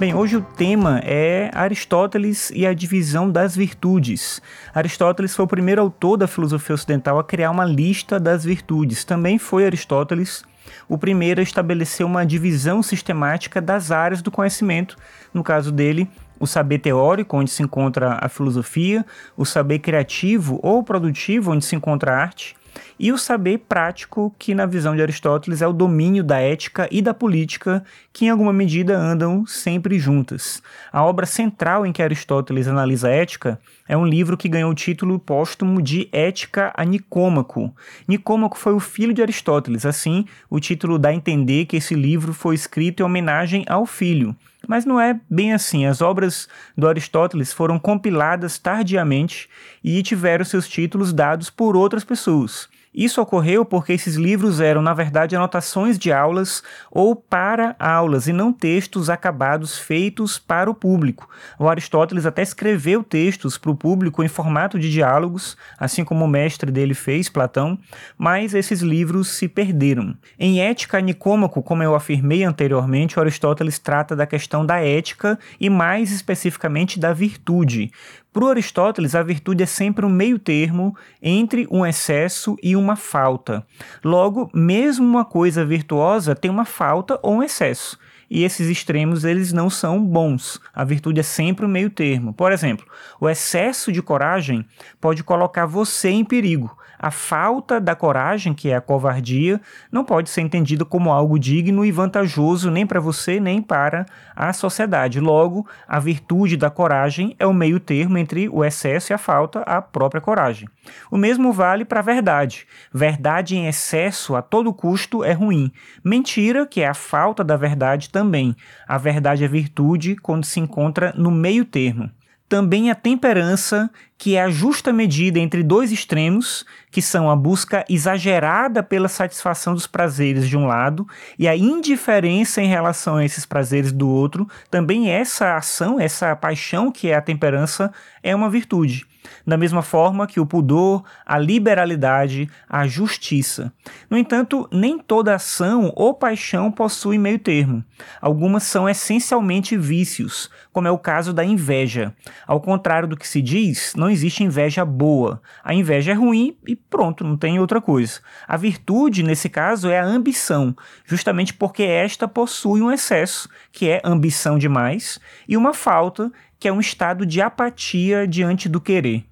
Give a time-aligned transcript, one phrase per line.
[0.00, 4.40] Bem, hoje o tema é Aristóteles e a divisão das virtudes.
[4.74, 9.04] Aristóteles foi o primeiro autor da filosofia ocidental a criar uma lista das virtudes.
[9.04, 10.42] Também foi Aristóteles
[10.88, 14.96] o primeiro a estabelecer uma divisão sistemática das áreas do conhecimento.
[15.34, 16.08] No caso dele,
[16.38, 19.04] o saber teórico, onde se encontra a filosofia,
[19.36, 22.56] o saber criativo ou produtivo, onde se encontra a arte,
[22.98, 27.00] e o saber prático, que na visão de Aristóteles é o domínio da ética e
[27.00, 30.62] da política, que em alguma medida andam sempre juntas.
[30.92, 34.74] A obra central em que Aristóteles analisa a ética é um livro que ganhou o
[34.74, 37.74] título póstumo de Ética a Nicômaco.
[38.06, 42.32] Nicômaco foi o filho de Aristóteles, assim, o título dá a entender que esse livro
[42.32, 44.36] foi escrito em homenagem ao filho.
[44.70, 45.84] Mas não é bem assim.
[45.84, 46.46] As obras
[46.78, 49.48] do Aristóteles foram compiladas tardiamente
[49.82, 52.68] e tiveram seus títulos dados por outras pessoas.
[52.92, 56.60] Isso ocorreu porque esses livros eram, na verdade, anotações de aulas
[56.90, 61.28] ou para aulas e não textos acabados feitos para o público.
[61.56, 66.28] O Aristóteles até escreveu textos para o público em formato de diálogos, assim como o
[66.28, 67.78] mestre dele fez, Platão,
[68.18, 70.16] mas esses livros se perderam.
[70.36, 76.10] Em Ética Nicômaco, como eu afirmei anteriormente, Aristóteles trata da questão da ética e mais
[76.10, 77.92] especificamente da virtude.
[78.32, 83.66] Para Aristóteles, a virtude é sempre um meio termo entre um excesso e uma falta.
[84.04, 87.98] Logo, mesmo uma coisa virtuosa tem uma falta ou um excesso.
[88.30, 90.60] E esses extremos eles não são bons.
[90.72, 92.32] A virtude é sempre um meio termo.
[92.32, 92.86] Por exemplo,
[93.20, 94.64] o excesso de coragem
[95.00, 99.58] pode colocar você em perigo, a falta da coragem, que é a covardia,
[99.90, 104.04] não pode ser entendida como algo digno e vantajoso nem para você nem para
[104.36, 105.18] a sociedade.
[105.18, 109.60] Logo, a virtude da coragem é o meio termo entre o excesso e a falta,
[109.60, 110.68] a própria coragem.
[111.10, 112.66] O mesmo vale para a verdade.
[112.92, 115.72] Verdade em excesso a todo custo é ruim.
[116.04, 118.54] Mentira, que é a falta da verdade também.
[118.86, 122.10] A verdade é virtude quando se encontra no meio termo
[122.50, 123.88] também a temperança,
[124.20, 129.72] que é a justa medida entre dois extremos, que são a busca exagerada pela satisfação
[129.72, 131.08] dos prazeres de um lado
[131.38, 134.46] e a indiferença em relação a esses prazeres do outro.
[134.70, 137.90] Também essa ação, essa paixão que é a temperança,
[138.22, 139.06] é uma virtude
[139.46, 143.72] da mesma forma que o pudor, a liberalidade, a justiça.
[144.08, 147.84] No entanto, nem toda ação ou paixão possui meio termo.
[148.20, 152.14] Algumas são essencialmente vícios, como é o caso da inveja.
[152.46, 155.40] Ao contrário do que se diz, não existe inveja boa.
[155.62, 158.20] A inveja é ruim e pronto, não tem outra coisa.
[158.46, 164.00] A virtude, nesse caso, é a ambição, justamente porque esta possui um excesso, que é
[164.04, 165.18] ambição demais,
[165.48, 169.24] e uma falta, que é um estado de apatia diante do querer.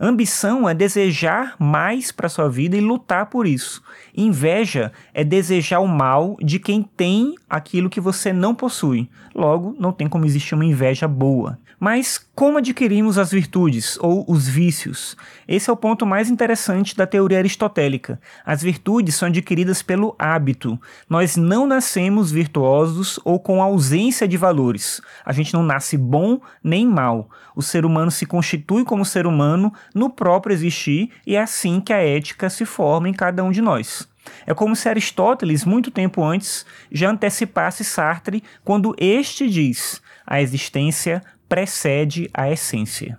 [0.00, 3.82] Ambição é desejar mais para sua vida e lutar por isso.
[4.14, 9.08] Inveja é desejar o mal de quem tem aquilo que você não possui.
[9.34, 11.58] Logo, não tem como existir uma inveja boa.
[11.78, 15.16] Mas como adquirimos as virtudes ou os vícios?
[15.48, 18.20] Esse é o ponto mais interessante da teoria aristotélica.
[18.44, 20.78] As virtudes são adquiridas pelo hábito.
[21.08, 25.00] Nós não nascemos virtuosos ou com ausência de valores.
[25.24, 27.30] A gente não nasce bom nem mal.
[27.54, 31.92] O ser humano se constitui como ser humano no próprio existir e é assim que
[31.94, 34.06] a ética se forma em cada um de nós.
[34.46, 41.22] É como se Aristóteles, muito tempo antes, já antecipasse Sartre quando este diz: a existência
[41.48, 43.18] precede a essência.